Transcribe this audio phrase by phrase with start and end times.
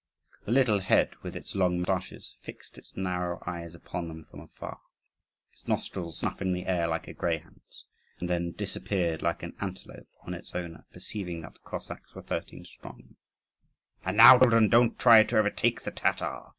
[0.45, 4.79] The little head with its long moustaches fixed its narrow eyes upon them from afar,
[5.51, 7.85] its nostrils snuffing the air like a greyhound's,
[8.19, 12.65] and then disappeared like an antelope on its owner perceiving that the Cossacks were thirteen
[12.65, 13.15] strong.
[14.03, 16.47] "And now, children, don't try to overtake the Tatar!